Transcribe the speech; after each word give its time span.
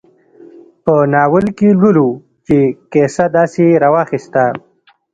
په 0.83 0.93
ناول 1.13 1.45
کې 1.57 1.69
لولو 1.79 2.07
چې 2.47 2.57
کیسه 2.91 3.25
داسې 3.37 3.65
راواخیسته. 3.83 4.45